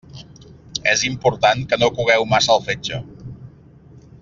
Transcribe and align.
És 0.93 1.03
important 1.09 1.61
que 1.73 1.79
no 1.83 1.91
cogueu 1.99 2.27
massa 2.33 2.57
el 2.57 2.65
fetge. 2.71 3.01